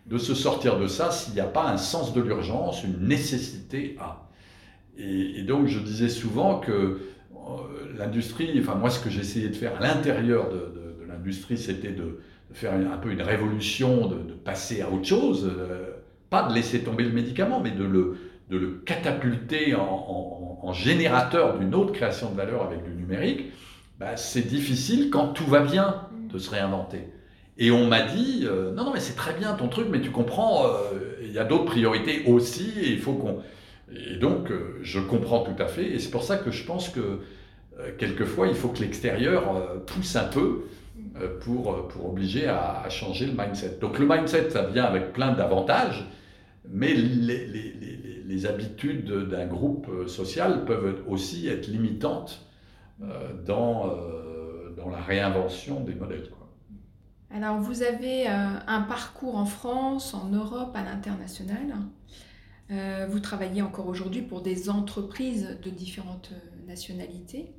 de 0.08 0.18
se 0.18 0.34
sortir 0.34 0.80
de 0.80 0.88
ça 0.88 1.12
s'il 1.12 1.34
n'y 1.34 1.42
a 1.42 1.46
pas 1.46 1.70
un 1.70 1.78
sens 1.78 2.14
de 2.14 2.22
l'urgence, 2.22 2.84
une 2.84 3.08
nécessité 3.08 3.96
à. 4.00 4.30
Et, 4.98 5.44
donc, 5.44 5.68
je 5.68 5.78
disais 5.80 6.10
souvent 6.10 6.60
que 6.60 6.72
euh, 6.72 7.00
l'industrie, 7.96 8.58
enfin 8.60 8.74
moi, 8.74 8.90
ce 8.90 9.00
que 9.00 9.12
j'essayais 9.12 9.50
de 9.50 9.56
faire 9.56 9.76
à 9.76 9.82
l'intérieur 9.82 10.50
de 10.50 11.06
l'industrie, 11.08 11.60
c'était 11.60 11.92
de 11.92 12.20
de 12.50 12.56
faire 12.56 12.74
un 12.74 12.98
peu 12.98 13.12
une 13.12 13.22
révolution, 13.22 14.08
de, 14.08 14.34
passer 14.34 14.82
à 14.82 14.90
autre 14.90 15.06
chose, 15.06 15.46
euh, 15.46 15.92
pas 16.30 16.48
de 16.48 16.54
laisser 16.54 16.84
tomber 16.84 17.04
le 17.04 17.12
médicament, 17.12 17.60
mais 17.60 17.72
de 17.72 17.84
le, 17.84 18.18
de 18.50 18.58
le 18.58 18.82
catapulter 18.86 19.76
en, 19.76 20.74
générateur 20.74 21.58
d'une 21.58 21.74
autre 21.74 21.94
création 21.94 22.30
de 22.30 22.36
valeur 22.36 22.64
avec 22.64 22.84
du 22.84 22.92
numérique, 22.92 23.46
bah, 24.00 24.18
c'est 24.18 24.46
difficile 24.46 25.10
quand 25.10 25.28
tout 25.28 25.46
va 25.46 25.62
bien 25.62 26.02
de 26.32 26.38
se 26.38 26.50
réinventer. 26.50 27.08
Et 27.58 27.72
on 27.72 27.88
m'a 27.88 28.02
dit, 28.02 28.42
euh, 28.44 28.74
non, 28.74 28.84
non, 28.84 28.94
mais 28.94 29.00
c'est 29.00 29.16
très 29.16 29.34
bien 29.34 29.54
ton 29.54 29.70
truc, 29.70 29.88
mais 29.90 30.02
tu 30.02 30.12
comprends, 30.12 30.66
euh, 30.66 31.16
il 31.22 31.32
y 31.32 31.40
a 31.40 31.46
d'autres 31.46 31.66
priorités 31.66 32.24
aussi, 32.28 32.74
et 32.82 32.92
il 32.92 33.00
faut 33.00 33.14
qu'on... 33.14 33.38
Et 33.96 34.18
donc, 34.18 34.52
je 34.82 35.00
comprends 35.00 35.40
tout 35.40 35.62
à 35.64 35.68
fait, 35.68 35.86
et 35.86 36.00
c'est 36.00 36.12
pour 36.12 36.24
ça 36.24 36.36
que 36.36 36.52
je 36.52 36.66
pense 36.66 36.90
que 36.90 37.22
quelquefois, 37.98 38.48
il 38.48 38.56
faut 38.56 38.68
que 38.68 38.82
l'extérieur 38.82 39.56
pousse 39.86 40.18
un 40.18 40.26
peu, 40.26 40.66
pour, 41.42 41.74
euh, 41.74 41.88
pour 41.88 42.10
obliger 42.10 42.48
à, 42.48 42.88
changer 42.90 43.26
le 43.26 43.34
mindset. 43.34 43.78
Donc 43.80 44.00
le 44.00 44.08
mindset, 44.08 44.50
ça 44.50 44.64
vient 44.64 44.86
avec 44.86 45.14
plein 45.14 45.34
d'avantages, 45.34 46.06
mais 46.70 46.94
les, 46.94 48.46
habitudes 48.46 49.12
d'un 49.30 49.48
groupe 49.48 49.88
euh, 49.90 50.08
social 50.08 50.66
peuvent 50.66 51.04
aussi 51.08 51.48
être 51.48 51.68
limitantes 51.68 52.44
dans, 53.46 53.96
la 54.90 55.02
réinvention 55.02 55.82
des 55.82 55.94
modèles. 55.94 56.30
Alors 57.30 57.60
vous 57.60 57.84
avez 57.84 58.28
un 58.28 58.82
parcours 58.82 59.36
en 59.36 59.46
France, 59.46 60.14
en 60.14 60.30
Europe, 60.30 60.76
à 60.76 60.84
l'international. 60.84 61.76
vous 63.10 63.20
travaillez 63.20 63.62
encore 63.62 63.88
aujourd'hui 63.88 64.22
pour 64.22 64.42
des 64.42 64.70
entreprises 64.70 65.60
de 65.62 65.70
différentes 65.70 66.32
nationalités 66.68 67.54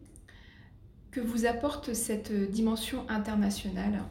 que 1.10 1.20
vous 1.20 1.46
apporte 1.46 1.94
cette 1.94 2.32
dimension 2.50 3.08
internationale 3.08 4.02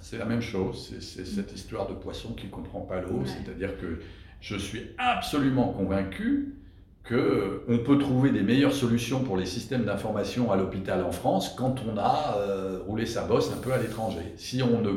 C'est 0.00 0.18
la 0.18 0.24
même 0.24 0.40
chose, 0.40 0.94
c'est 1.00 1.26
cette 1.26 1.52
histoire 1.52 1.88
de 1.88 1.94
poisson 1.94 2.32
qui 2.32 2.46
ne 2.46 2.50
comprend 2.50 2.80
pas 2.80 3.00
l'eau, 3.00 3.22
c'est-à-dire 3.24 3.78
que 3.78 4.00
je 4.40 4.56
suis 4.56 4.90
absolument 4.98 5.68
convaincu 5.68 6.54
qu'on 7.08 7.78
peut 7.84 7.98
trouver 7.98 8.30
des 8.30 8.42
meilleures 8.42 8.72
solutions 8.72 9.22
pour 9.22 9.36
les 9.36 9.46
systèmes 9.46 9.84
d'information 9.84 10.52
à 10.52 10.56
l'hôpital 10.56 11.04
en 11.04 11.12
France 11.12 11.54
quand 11.56 11.82
on 11.86 11.98
a 11.98 12.36
euh, 12.38 12.78
roulé 12.86 13.04
sa 13.04 13.24
bosse 13.24 13.52
un 13.52 13.60
peu 13.60 13.72
à 13.72 13.78
l'étranger. 13.78 14.32
Si 14.36 14.62
on 14.62 14.80
ne 14.80 14.90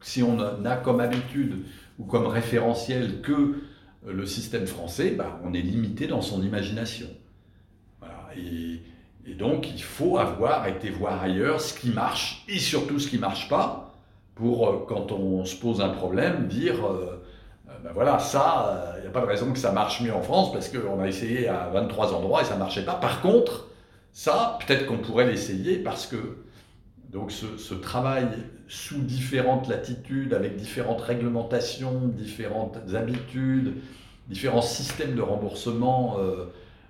si 0.00 0.22
on 0.22 0.36
n'a 0.36 0.76
comme 0.76 1.00
habitude 1.00 1.64
ou 1.98 2.04
comme 2.04 2.26
référentiel 2.26 3.22
que 3.22 3.56
le 4.06 4.26
système 4.26 4.66
français, 4.66 5.10
bah, 5.10 5.40
on 5.44 5.52
est 5.52 5.62
limité 5.62 6.06
dans 6.06 6.22
son 6.22 6.42
imagination. 6.42 7.08
Voilà. 8.00 8.28
Et, 8.36 8.80
et 9.28 9.34
donc, 9.34 9.68
il 9.74 9.82
faut 9.82 10.18
avoir 10.18 10.68
été 10.68 10.88
voir 10.90 11.20
ailleurs 11.20 11.60
ce 11.60 11.74
qui 11.74 11.90
marche 11.90 12.44
et 12.48 12.58
surtout 12.58 13.00
ce 13.00 13.08
qui 13.08 13.16
ne 13.16 13.22
marche 13.22 13.48
pas 13.48 13.92
pour, 14.36 14.68
euh, 14.68 14.84
quand 14.86 15.10
on 15.10 15.44
se 15.44 15.56
pose 15.56 15.80
un 15.80 15.88
problème, 15.88 16.46
dire 16.46 16.86
euh, 16.86 17.24
euh, 17.68 17.72
ben 17.82 17.90
voilà, 17.92 18.20
ça, 18.20 18.94
il 18.98 19.02
n'y 19.02 19.08
a 19.08 19.10
pas 19.10 19.22
de 19.22 19.26
raison 19.26 19.52
que 19.52 19.58
ça 19.58 19.72
marche 19.72 20.00
mieux 20.00 20.14
en 20.14 20.22
France 20.22 20.52
parce 20.52 20.68
qu'on 20.68 21.00
a 21.00 21.08
essayé 21.08 21.48
à 21.48 21.68
23 21.72 22.14
endroits 22.14 22.42
et 22.42 22.44
ça 22.44 22.54
ne 22.54 22.60
marchait 22.60 22.84
pas. 22.84 22.94
Par 22.94 23.20
contre, 23.20 23.66
ça, 24.12 24.58
peut-être 24.64 24.86
qu'on 24.86 24.98
pourrait 24.98 25.26
l'essayer 25.26 25.78
parce 25.78 26.06
que 26.06 26.16
donc 27.10 27.32
ce, 27.32 27.56
ce, 27.56 27.74
travail 27.74 28.28
sous 28.68 29.00
différentes 29.00 29.68
latitudes, 29.68 30.34
avec 30.34 30.56
différentes 30.56 31.00
réglementations, 31.00 32.00
différentes 32.08 32.78
habitudes, 32.94 33.74
différents 34.28 34.62
systèmes 34.62 35.14
de 35.14 35.22
remboursement 35.22 36.16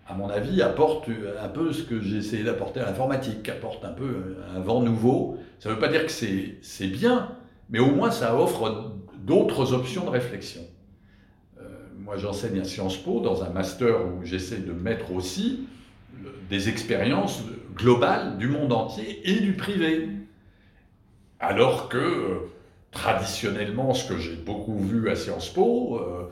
à 0.08 0.14
mon 0.14 0.28
avis, 0.28 0.62
apporte 0.62 1.08
un 1.42 1.48
peu 1.48 1.72
ce 1.72 1.82
que 1.82 2.00
j'ai 2.00 2.18
essayé 2.18 2.44
d'apporter 2.44 2.80
à 2.80 2.86
l'informatique, 2.86 3.48
apporte 3.48 3.84
un 3.84 3.92
peu 3.92 4.36
un 4.54 4.60
vent 4.60 4.80
nouveau. 4.80 5.38
Ça 5.58 5.68
ne 5.68 5.74
veut 5.74 5.80
pas 5.80 5.88
dire 5.88 6.06
que 6.06 6.12
c'est 6.12 6.86
bien, 6.86 7.32
mais 7.70 7.80
au 7.80 7.90
moins 7.90 8.10
ça 8.10 8.36
offre 8.36 8.92
d'autres 9.18 9.72
options 9.72 10.04
de 10.04 10.10
réflexion. 10.10 10.62
Euh, 11.58 11.62
moi, 11.98 12.16
j'enseigne 12.16 12.60
à 12.60 12.64
Sciences 12.64 12.96
Po 12.96 13.20
dans 13.20 13.42
un 13.42 13.50
master 13.50 14.06
où 14.06 14.24
j'essaie 14.24 14.58
de 14.58 14.72
mettre 14.72 15.12
aussi 15.12 15.66
des 16.48 16.68
expériences 16.68 17.42
globales 17.74 18.38
du 18.38 18.46
monde 18.48 18.72
entier 18.72 19.20
et 19.28 19.40
du 19.40 19.54
privé. 19.54 20.08
Alors 21.40 21.88
que 21.88 21.98
euh, 21.98 22.38
traditionnellement, 22.92 23.92
ce 23.92 24.08
que 24.08 24.18
j'ai 24.18 24.36
beaucoup 24.36 24.78
vu 24.78 25.10
à 25.10 25.16
Sciences 25.16 25.48
Po, 25.48 25.98
euh, 25.98 26.30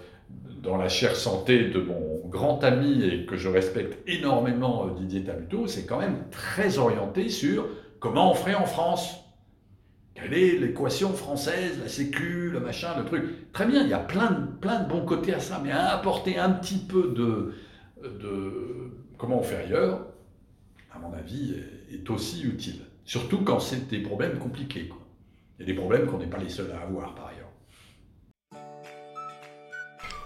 dans 0.63 0.77
la 0.77 0.89
chère 0.89 1.15
santé 1.15 1.69
de 1.69 1.81
mon 1.81 2.27
grand 2.29 2.65
ami 2.65 3.05
et 3.05 3.27
que 3.27 3.37
je 3.37 3.49
respecte 3.49 3.99
énormément, 4.09 4.87
euh, 4.87 4.99
Didier 4.99 5.25
Tabuteau, 5.25 5.67
c'est 5.67 5.85
quand 5.85 5.99
même 5.99 6.25
très 6.31 6.79
orienté 6.79 7.29
sur 7.29 7.67
comment 8.01 8.33
on 8.33 8.35
ferait 8.35 8.55
en 8.55 8.65
France. 8.65 9.21
Quelle 10.15 10.35
est 10.35 10.59
l'équation 10.59 11.13
française, 11.13 11.79
la 11.83 11.89
sécu, 11.89 12.51
le 12.51 12.61
machin, 12.61 12.97
le 12.99 13.05
truc 13.05 13.53
Très 13.53 13.67
bien, 13.67 13.83
il 13.83 13.89
y 13.89 13.95
a 13.95 13.99
plein 13.99 14.31
de, 14.31 14.47
plein 14.61 14.81
de 14.81 14.89
bons 14.89 15.05
côtés 15.05 15.35
à 15.35 15.41
ça, 15.41 15.61
mais 15.63 15.73
apporter 15.73 16.39
un 16.39 16.51
petit 16.51 16.79
peu 16.79 17.13
de, 17.15 17.55
de 18.03 18.91
comment 19.19 19.41
on 19.41 19.43
fait 19.43 19.57
ailleurs, 19.57 20.07
à 20.95 20.99
mon 20.99 21.13
avis, 21.13 21.57
est 21.93 22.09
aussi 22.11 22.45
utile. 22.45 22.81
Surtout 23.05 23.39
quand 23.39 23.59
c'est 23.59 23.89
des 23.89 24.01
problèmes 24.01 24.39
compliqués. 24.39 24.91
Il 25.59 25.67
y 25.67 25.71
a 25.71 25.73
des 25.73 25.79
problèmes 25.79 26.07
qu'on 26.07 26.19
n'est 26.19 26.27
pas 26.27 26.39
les 26.39 26.49
seuls 26.49 26.73
à 26.73 26.83
avoir 26.83 27.15
par 27.15 27.27
ailleurs. 27.27 27.44